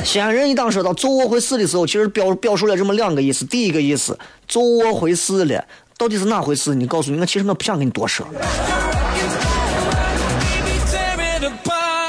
[0.05, 3.45] 西安人一当说到“就我回事”的时候，其实表表述了这么两个意思。
[3.45, 5.63] 第一个意思，“就我回事了”，
[5.99, 6.75] 到底是哪回事？
[6.75, 8.27] 你告诉你，我其实我不想跟你多说。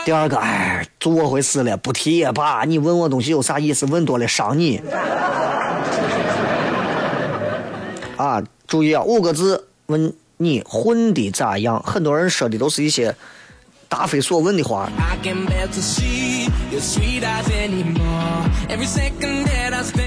[0.06, 2.64] 第二个，哎，就我回事了，不提也罢。
[2.64, 3.86] 你问我东西有啥意思？
[3.88, 4.82] 问多了伤你。
[8.16, 11.82] 啊，注意啊，五个字问你混的咋样？
[11.84, 13.16] 很多人说的都是一些
[13.88, 14.88] 答非所问的话。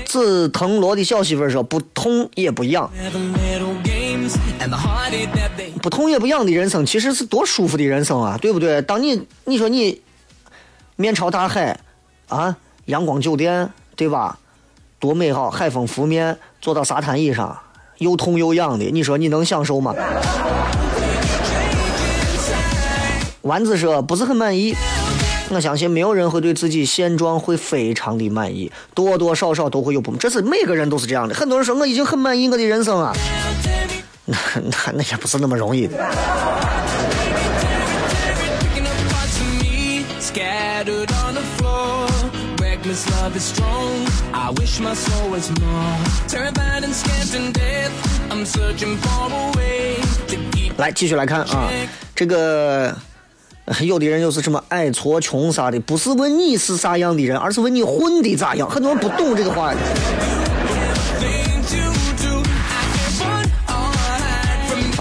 [0.06, 2.88] 紫藤萝的小媳妇儿说不痛也不痒
[5.82, 8.80] 不痛也不痒的人生其实是多舒服的人生啊对不对？
[8.82, 10.00] 当你你说你
[10.94, 11.80] 面朝大海
[12.28, 14.38] 啊阳光酒店对吧？
[15.00, 17.58] 多美好海风拂面坐到沙滩椅上。
[18.02, 19.94] 又痛又痒的，你说你能享受吗？”
[23.42, 24.74] 丸子说：“不是很满意。”
[25.50, 30.18] 我相信没有人会对自己现状会非常的满意，多多少少都会有不满。
[30.18, 31.34] 这是每个人都是这样的。
[31.34, 33.12] 很多人说我已经很满意我的人生啊，
[34.24, 35.96] 那那那也不是那么容易的。
[42.92, 44.06] Reckless love is strong.
[44.34, 45.96] I wish my soul was more
[46.28, 47.90] terrified and scared to death.
[48.30, 49.96] I'm searching for a way
[50.28, 50.76] to keep.
[50.76, 51.70] 来，继续来看啊，
[52.14, 52.94] 这个
[53.64, 58.68] 呃有的人就是什么矮矬穷啥的，不是问你是啥样的人，而是问你混的咋样。
[58.68, 59.72] 很多人不懂这个话。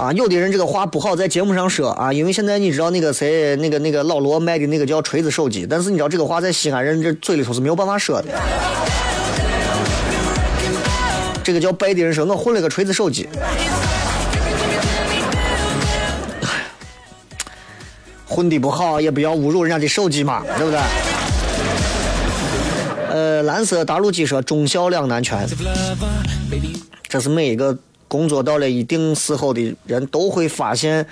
[0.02, 8.28] 啊，有的人这个话不好在节目上说啊，因为现在你知道那个谁，那个那个老罗卖的那个叫锤子手机，但是你知道这个话在西安人这嘴里头是没有办法说的。
[11.44, 13.28] 这个叫拜的人说，我混了个锤子手机。
[18.26, 20.80] 混的不好，也不要侮辱人家的手机嘛，对不对？
[23.08, 25.46] 呃，蓝色大陆鸡说忠孝两难全，
[27.08, 27.78] 这是每一个
[28.12, 31.06] 工作到了一定时候的人都会发现，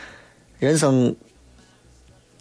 [0.59, 1.17] 人生，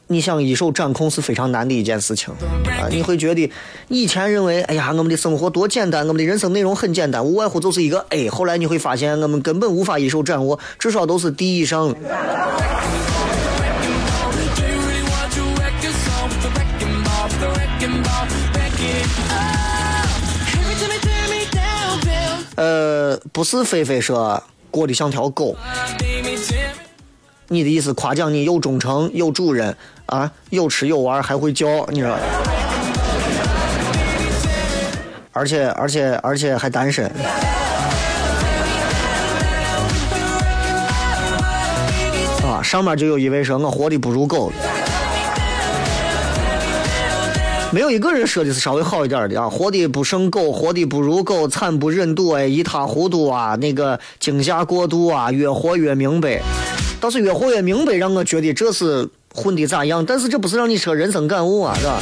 [0.07, 2.33] 你想一手掌控是非常难的一件事情
[2.81, 2.91] 啊！
[2.91, 3.49] 你会觉得
[3.87, 8.27] 以前认为，哎呀，我们的生活多简单，我们的人生内容很简单，无外乎就是一个 A。
[8.27, 11.95] 后来你会发现，我们根本无法一手掌握，至少都是 D 以上。
[22.59, 25.55] 呃，不是菲菲说过得像条狗，
[27.47, 32.17] 你的意思夸奖你又忠诚又主人啊，有吃有玩还会叫，你知道？
[35.31, 37.05] 而且而且而且还单身。
[42.43, 44.51] 啊，上面就有一位说我活的不如狗。
[47.71, 56.41] 没有一个人说的是稍微好一点的啊，活的不胜狗，活的不如狗，惨不忍睹哎，一塌糊涂啊，那个惊吓过度啊，越活越明白。
[56.99, 62.01] 倒是越活越明白，让我觉得这是混的咋样，但是这不是让你说人生感悟啊，是吧？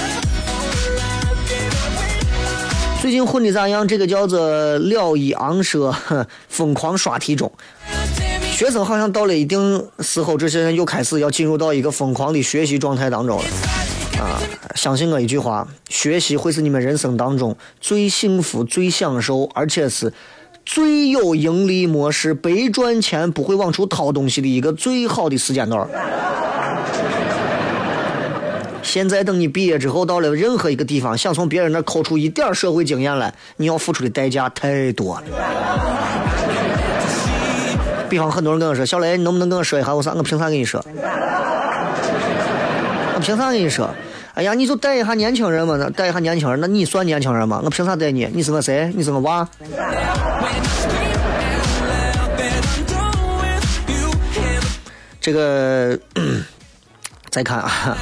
[3.01, 3.85] 最近混的咋样？
[3.85, 4.39] 这个叫做
[4.79, 7.51] 了一昂说，哼疯狂刷题中。
[8.53, 13.43] 学生好像到了一定时候，这些人又开始要进入到一个疯狂的学习状态当中了。
[14.19, 14.41] 啊，
[14.75, 20.11] 相信我一句话，学习会是你们人生当中最幸福、最享受，而且是
[20.65, 25.87] 最有盈利模式、白赚钱不会往出掏东西的一个最好的时间段。
[28.81, 35.23] 现在等你毕业之后，到了任何一个地方，想从别人那抠出一点儿社会经验来，你要付出的代价太多了。
[38.09, 40.83] 比方很多人跟我说：“小雷，你能不能跟我说一下？”我说：“我凭啥跟你说？
[43.15, 43.89] 我凭啥跟你说？
[44.37, 47.59] 哎呀，你就带一下年轻人嘛，带一下年轻人，那你算年轻人吗？
[47.63, 48.29] 我凭啥带你？
[48.31, 48.93] 你是我谁？
[48.95, 49.49] 你是我娃？
[55.19, 55.97] 这个
[57.31, 57.97] 再看啊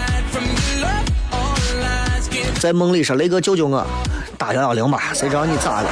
[2.60, 3.88] 在梦里说雷哥救救我，
[4.38, 5.90] 打幺幺零吧，谁知道你咋了？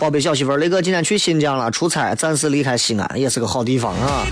[0.00, 4.26] 宝贝小媳妇，雷哥今天去新疆了，出差，暂时离开西安，也是个好地方啊。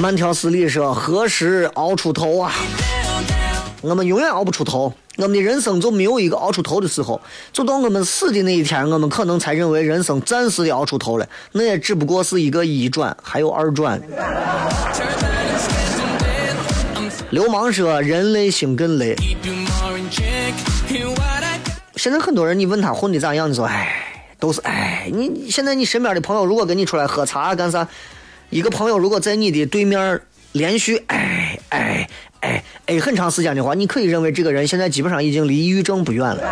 [0.00, 2.52] 慢条斯理说，何时熬出头啊？
[3.80, 7.20] 我们永远熬不出头，我们的人生就没有一个熬出头的时候。
[7.52, 14.00] 就到我们死的那一天，我们可能才认为人生暂时的熬出头了，那也只不过是一个一转，还有二转。
[17.30, 19.16] 流氓说，人累心更累。
[21.96, 23.92] 现在很多人，你问他混的咋样，你说，哎，
[24.38, 25.10] 都是哎。
[25.12, 27.86] 你现在你身边的朋友，如果跟你出来喝茶干啥，
[28.50, 30.20] 一个朋友如果在你的对面
[30.52, 32.08] 连续哎哎
[32.40, 36.42] 哎哎很长时间的话，你可以认为这个人现在基本上已经离抑郁症不远了。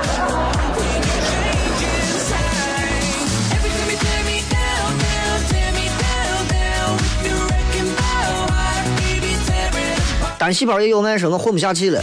[10.38, 12.01] 单细胞也有爱说，我混不下去了，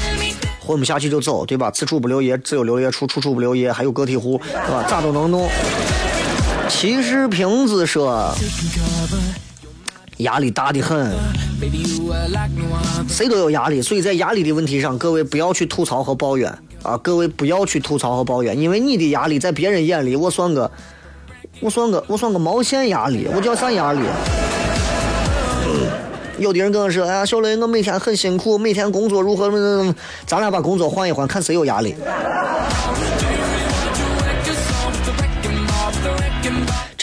[0.60, 1.70] 混不下去就走，对吧？
[1.70, 4.84] 此处不留爷，自有留爷处；处处不留爷，还有个体户，对吧？
[4.90, 5.48] 咋都能弄。
[6.68, 8.36] 骑士瓶子说，
[10.18, 11.12] 压力大的很，
[13.08, 16.98] 谁都有压力，所以在压力的问题上，各位不要去吐槽和抱怨啊！
[16.98, 20.70] 各位不要去吐槽和抱怨，因为你的压力在别人眼里，我算个，
[21.60, 24.02] 我算个，我算个毛线压力，我叫啥压力？
[26.40, 29.50] 有的人跟我说：“哎呀，小雷，我每天很辛苦，每天工作如何？
[30.26, 31.96] 咱俩把工作换一换，看谁有压力。”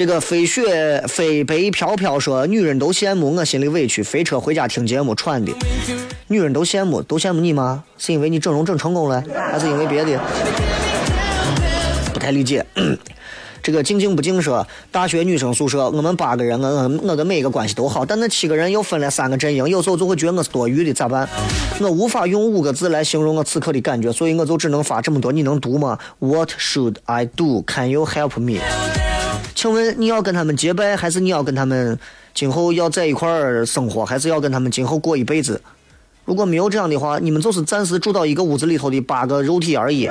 [0.01, 4.03] 这个飞雪飞北飘飘说：“女人都羡慕，我心里委屈。
[4.03, 5.53] 飞车回家听节目喘的，
[6.29, 7.85] 女人都羡慕，都羡慕你吗？
[7.99, 9.23] 是因为你整容整成功了，
[9.53, 10.19] 还是因为别的？
[12.15, 12.65] 不太理解。
[13.63, 21.29] 这个静静不静说，大学女生宿舍，我们八个人，我我我跟每一个关系都好，但那七个人又分了三个阵营，有时候就会觉得我是多余的，咋办？
[21.79, 25.31] 我无法用五个字来形容我此刻的感觉，所以我就只能发这么多。
[25.31, 27.63] 你能读吗？What should I do?
[27.67, 28.61] Can you help me?
[29.61, 31.99] 请问你要跟他们结拜，还是你要跟他们
[32.33, 35.61] 今后要在一块儿生活，还是要跟他们今后过一辈子？
[36.25, 40.09] 如果没有这样的话，你们就是暂时住到一个屋子里头的八个肉体而已。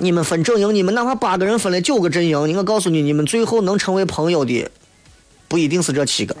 [0.00, 4.68] 你们分阵营，你们哪怕八个人分了九个阵营，我告诉你，你们最后能成为朋友的，
[5.46, 6.34] 不一定是这七个。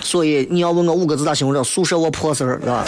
[0.00, 2.84] 所以你要问我五个字咋形容这宿舍我破事儿，是吧？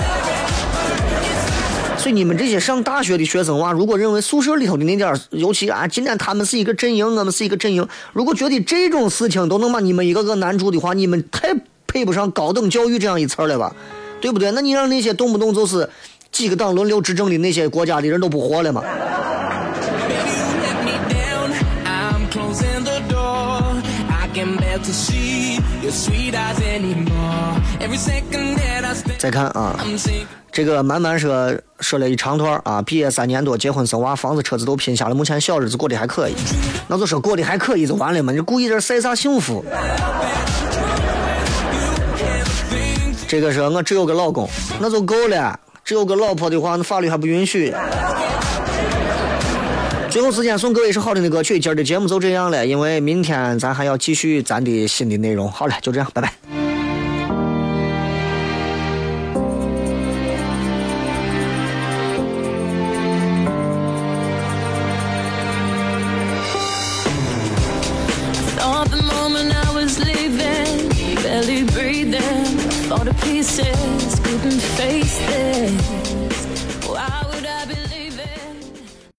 [2.03, 11.55] 所以你们这些上大学的学生娃，如果认为宿舍里头的那点儿，尤其啊，今天他们是一个阵营，我们是一个阵营，如果觉得这种事情都能把你们一个个难住的话，你们太
[11.87, 13.73] 配不上高等教育这样一词儿了吧？
[14.21, 14.51] 对不对？
[14.51, 15.89] 那你让那些动不动就是
[16.33, 18.83] 几个党轮流执政的那些国家的人都不活了吗？
[29.19, 29.79] 再看啊，
[30.51, 36.35] 这个慢慢说说了一长段啊，毕业三年多，结婚生娃，房子车子都拼下了，目前小日子过得还可以。
[36.89, 39.65] 那就说过得还可以就完了嘛，你故意这晒啥幸福？
[43.27, 44.49] 这个说我只有个老公，
[44.81, 45.59] 那就够了。
[45.85, 47.75] 只有个老婆的话，那法律还不允许。
[50.11, 55.51] 最后时间送各位一首好听的歌曲，今儿的节目就这样了，因为明天咱还要继续咱的新的内容。
[55.51, 56.62] 好了，就这样，拜拜。